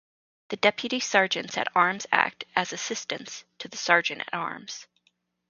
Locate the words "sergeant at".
3.77-4.33